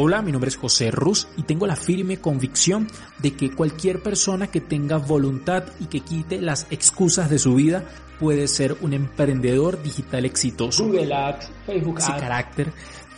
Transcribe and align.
Hola, 0.00 0.22
mi 0.22 0.30
nombre 0.30 0.46
es 0.46 0.56
José 0.56 0.92
Ruz 0.92 1.26
y 1.36 1.42
tengo 1.42 1.66
la 1.66 1.74
firme 1.74 2.18
convicción 2.18 2.86
de 3.18 3.32
que 3.32 3.50
cualquier 3.50 4.00
persona 4.00 4.46
que 4.46 4.60
tenga 4.60 4.96
voluntad 4.96 5.64
y 5.80 5.86
que 5.86 6.02
quite 6.02 6.40
las 6.40 6.68
excusas 6.70 7.28
de 7.28 7.40
su 7.40 7.56
vida 7.56 7.82
puede 8.20 8.46
ser 8.46 8.76
un 8.80 8.92
emprendedor 8.92 9.82
digital 9.82 10.24
exitoso. 10.24 10.86
Google 10.86 11.12
Ads, 11.12 11.50
Facebook 11.66 11.98
Ese 11.98 12.12
Ads. 12.12 12.20
carácter 12.20 12.72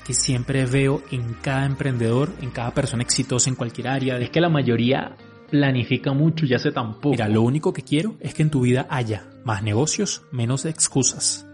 que 0.06 0.15
siempre 0.15 0.65
veo 0.65 1.03
en 1.11 1.34
cada 1.43 1.66
emprendedor, 1.66 2.30
en 2.41 2.51
cada 2.51 2.73
persona 2.73 3.03
exitosa 3.03 3.51
en 3.51 3.56
cualquier 3.56 3.89
área. 3.89 4.17
Es 4.17 4.31
que 4.31 4.41
la 4.41 4.48
mayoría 4.48 5.19
planifica 5.51 6.15
mucho 6.15 6.47
y 6.47 6.55
hace 6.55 6.73
tan 6.73 6.95
poco. 6.95 7.11
Mira, 7.11 7.28
lo 7.28 7.42
único 7.42 7.75
que 7.75 7.83
quiero 7.83 8.15
es 8.20 8.33
que 8.33 8.41
en 8.41 8.48
tu 8.48 8.62
vida 8.62 8.87
haya 8.89 9.28
más 9.45 9.62
negocios, 9.62 10.23
menos 10.33 10.65
excusas. 10.65 11.47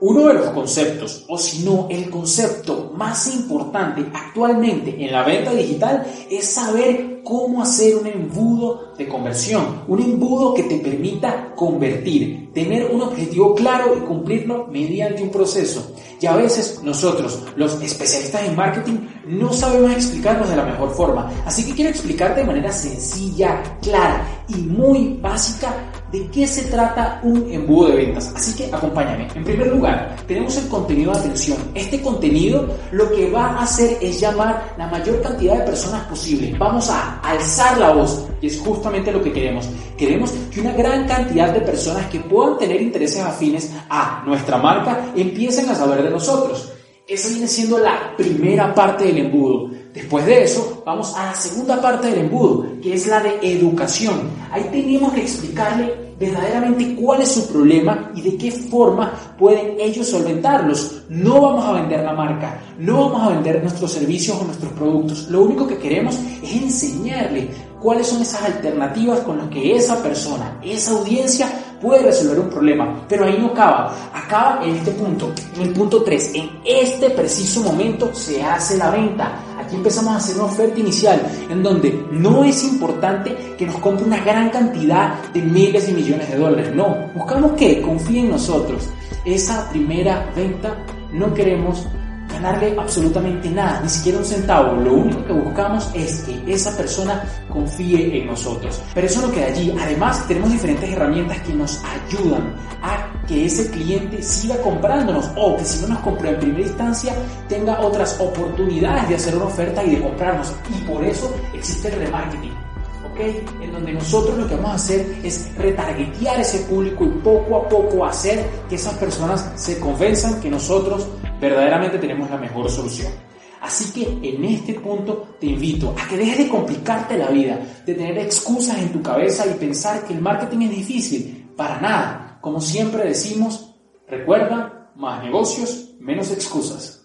Uno 0.00 0.26
de 0.28 0.34
los 0.34 0.50
conceptos, 0.50 1.26
o 1.28 1.36
si 1.36 1.64
no, 1.64 1.86
el 1.90 2.08
concepto 2.10 2.89
más 3.00 3.34
importante 3.34 4.04
actualmente 4.12 4.94
en 5.02 5.10
la 5.10 5.24
venta 5.24 5.54
digital 5.54 6.06
es 6.30 6.44
saber 6.44 7.22
cómo 7.24 7.62
hacer 7.62 7.96
un 7.96 8.06
embudo 8.06 8.92
de 8.98 9.08
conversión, 9.08 9.84
un 9.88 10.02
embudo 10.02 10.52
que 10.52 10.64
te 10.64 10.76
permita 10.80 11.54
convertir, 11.54 12.52
tener 12.52 12.90
un 12.90 13.00
objetivo 13.00 13.54
claro 13.54 13.96
y 13.96 14.00
cumplirlo 14.00 14.66
mediante 14.66 15.22
un 15.22 15.30
proceso. 15.30 15.94
Y 16.20 16.26
a 16.26 16.36
veces 16.36 16.82
nosotros, 16.82 17.42
los 17.56 17.80
especialistas 17.80 18.44
en 18.44 18.54
marketing, 18.54 18.98
no 19.26 19.50
sabemos 19.50 19.92
explicarnos 19.92 20.50
de 20.50 20.56
la 20.56 20.64
mejor 20.64 20.90
forma. 20.90 21.30
Así 21.46 21.64
que 21.64 21.74
quiero 21.74 21.90
explicarte 21.90 22.40
de 22.40 22.46
manera 22.46 22.70
sencilla, 22.70 23.62
clara 23.80 24.44
y 24.48 24.56
muy 24.56 25.18
básica 25.22 25.74
de 26.12 26.26
qué 26.28 26.46
se 26.46 26.62
trata 26.64 27.20
un 27.22 27.50
embudo 27.52 27.88
de 27.88 27.96
ventas. 27.96 28.32
Así 28.34 28.54
que 28.56 28.74
acompáñame. 28.74 29.28
En 29.34 29.44
primer 29.44 29.68
lugar, 29.68 30.16
tenemos 30.26 30.56
el 30.56 30.68
contenido 30.68 31.12
de 31.12 31.18
atención. 31.20 31.58
Este 31.74 32.00
contenido 32.02 32.68
lo 32.92 33.10
que 33.10 33.30
va 33.30 33.46
a 33.46 33.62
hacer 33.62 33.98
es 34.00 34.20
llamar 34.20 34.74
la 34.76 34.86
mayor 34.88 35.20
cantidad 35.20 35.58
de 35.58 35.64
personas 35.64 36.02
posible. 36.04 36.54
Vamos 36.58 36.90
a 36.90 37.20
alzar 37.20 37.78
la 37.78 37.92
voz 37.92 38.26
y 38.40 38.48
es 38.48 38.58
justamente 38.58 39.12
lo 39.12 39.22
que 39.22 39.32
queremos. 39.32 39.68
Queremos 39.96 40.32
que 40.52 40.60
una 40.60 40.72
gran 40.72 41.06
cantidad 41.06 41.52
de 41.52 41.60
personas 41.60 42.06
que 42.06 42.20
puedan 42.20 42.58
tener 42.58 42.80
intereses 42.80 43.20
afines 43.22 43.72
a 43.88 44.22
nuestra 44.26 44.58
marca 44.58 45.12
empiecen 45.14 45.68
a 45.68 45.74
saber 45.74 46.02
de 46.02 46.10
nosotros. 46.10 46.72
Esa 47.06 47.28
viene 47.28 47.48
siendo 47.48 47.78
la 47.78 48.14
primera 48.16 48.74
parte 48.74 49.04
del 49.04 49.18
embudo. 49.18 49.70
Después 49.92 50.24
de 50.26 50.44
eso, 50.44 50.82
vamos 50.86 51.14
a 51.16 51.26
la 51.26 51.34
segunda 51.34 51.80
parte 51.80 52.08
del 52.08 52.20
embudo, 52.20 52.66
que 52.80 52.94
es 52.94 53.08
la 53.08 53.20
de 53.20 53.38
educación. 53.42 54.30
Ahí 54.52 54.68
tenemos 54.70 55.12
que 55.12 55.22
explicarle 55.22 56.09
verdaderamente 56.20 56.94
cuál 56.94 57.22
es 57.22 57.32
su 57.32 57.48
problema 57.48 58.12
y 58.14 58.20
de 58.20 58.36
qué 58.36 58.52
forma 58.52 59.12
pueden 59.38 59.80
ellos 59.80 60.08
solventarlos. 60.08 61.00
No 61.08 61.40
vamos 61.40 61.64
a 61.64 61.72
vender 61.72 62.04
la 62.04 62.12
marca, 62.12 62.60
no 62.78 63.08
vamos 63.08 63.22
a 63.22 63.34
vender 63.34 63.62
nuestros 63.62 63.90
servicios 63.90 64.36
o 64.38 64.44
nuestros 64.44 64.70
productos. 64.72 65.28
Lo 65.30 65.40
único 65.40 65.66
que 65.66 65.78
queremos 65.78 66.16
es 66.42 66.52
enseñarle 66.62 67.48
cuáles 67.80 68.06
son 68.06 68.20
esas 68.20 68.42
alternativas 68.42 69.20
con 69.20 69.38
las 69.38 69.48
que 69.48 69.74
esa 69.74 70.02
persona, 70.02 70.60
esa 70.62 70.92
audiencia 70.92 71.48
puede 71.80 72.02
resolver 72.02 72.38
un 72.38 72.50
problema. 72.50 73.06
Pero 73.08 73.24
ahí 73.24 73.38
no 73.40 73.48
acaba, 73.48 73.94
acaba 74.12 74.62
en 74.62 74.76
este 74.76 74.90
punto, 74.92 75.32
en 75.56 75.62
el 75.62 75.72
punto 75.72 76.02
3. 76.02 76.32
En 76.34 76.50
este 76.64 77.10
preciso 77.10 77.62
momento 77.62 78.14
se 78.14 78.42
hace 78.42 78.76
la 78.76 78.90
venta. 78.90 79.32
Aquí 79.70 79.76
empezamos 79.76 80.14
a 80.14 80.16
hacer 80.16 80.34
una 80.34 80.46
oferta 80.46 80.80
inicial 80.80 81.22
en 81.48 81.62
donde 81.62 82.04
no 82.10 82.42
es 82.42 82.64
importante 82.64 83.54
que 83.56 83.66
nos 83.66 83.76
compre 83.76 84.04
una 84.04 84.18
gran 84.18 84.50
cantidad 84.50 85.14
de 85.32 85.42
miles 85.42 85.88
y 85.88 85.92
millones 85.92 86.28
de 86.28 86.38
dólares. 86.38 86.74
No, 86.74 87.08
buscamos 87.14 87.52
que 87.52 87.80
confíe 87.80 88.18
en 88.18 88.30
nosotros. 88.30 88.88
Esa 89.24 89.70
primera 89.70 90.28
venta 90.34 90.76
no 91.12 91.32
queremos 91.32 91.86
ganarle 92.32 92.74
absolutamente 92.76 93.48
nada, 93.48 93.80
ni 93.80 93.88
siquiera 93.88 94.18
un 94.18 94.24
centavo. 94.24 94.74
Lo 94.74 94.92
único 94.94 95.24
que 95.24 95.32
buscamos 95.34 95.88
es 95.94 96.22
que 96.22 96.52
esa 96.52 96.76
persona 96.76 97.22
confíe 97.48 98.22
en 98.22 98.26
nosotros. 98.26 98.82
Pero 98.92 99.06
eso 99.06 99.24
no 99.24 99.32
queda 99.32 99.46
allí. 99.46 99.72
Además, 99.80 100.26
tenemos 100.26 100.50
diferentes 100.50 100.90
herramientas 100.90 101.38
que 101.42 101.54
nos 101.54 101.80
ayudan 101.84 102.56
a 102.82 103.09
que 103.30 103.46
ese 103.46 103.70
cliente 103.70 104.20
siga 104.24 104.60
comprándonos 104.60 105.30
o 105.36 105.56
que 105.56 105.64
si 105.64 105.80
no 105.82 105.94
nos 105.94 106.00
compró 106.00 106.30
en 106.30 106.40
primera 106.40 106.66
instancia 106.66 107.14
tenga 107.48 107.80
otras 107.80 108.18
oportunidades 108.20 109.08
de 109.08 109.14
hacer 109.14 109.36
una 109.36 109.44
oferta 109.44 109.84
y 109.84 109.90
de 109.90 110.02
comprarnos. 110.02 110.52
Y 110.68 110.82
por 110.82 111.04
eso 111.04 111.32
existe 111.54 111.88
el 111.88 112.00
remarketing. 112.00 112.50
¿ok? 112.50 113.20
En 113.62 113.72
donde 113.72 113.92
nosotros 113.92 114.36
lo 114.36 114.48
que 114.48 114.56
vamos 114.56 114.72
a 114.72 114.74
hacer 114.74 115.06
es 115.22 115.48
retargetear 115.56 116.40
ese 116.40 116.58
público 116.60 117.04
y 117.04 117.08
poco 117.20 117.56
a 117.56 117.68
poco 117.68 118.04
hacer 118.04 118.44
que 118.68 118.74
esas 118.74 118.94
personas 118.94 119.52
se 119.54 119.78
convenzan 119.78 120.40
que 120.40 120.50
nosotros 120.50 121.06
verdaderamente 121.40 121.98
tenemos 121.98 122.28
la 122.28 122.36
mejor 122.36 122.68
solución. 122.68 123.12
Así 123.60 123.92
que 123.92 124.28
en 124.28 124.44
este 124.44 124.74
punto 124.74 125.36
te 125.38 125.46
invito 125.46 125.94
a 125.96 126.08
que 126.08 126.16
dejes 126.16 126.38
de 126.38 126.48
complicarte 126.48 127.16
la 127.16 127.28
vida, 127.28 127.60
de 127.86 127.94
tener 127.94 128.18
excusas 128.18 128.76
en 128.78 128.90
tu 128.90 129.00
cabeza 129.00 129.46
y 129.46 129.54
pensar 129.54 130.02
que 130.04 130.14
el 130.14 130.20
marketing 130.20 130.62
es 130.62 130.70
difícil. 130.70 131.46
Para 131.56 131.80
nada. 131.80 132.29
Como 132.40 132.60
siempre 132.60 133.04
decimos, 133.04 133.74
recuerda, 134.08 134.90
más 134.96 135.22
negocios, 135.22 135.90
menos 135.98 136.30
excusas. 136.30 136.99